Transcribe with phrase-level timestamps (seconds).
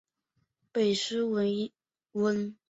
[0.71, 1.71] 贝勒维
[2.15, 2.53] 涅。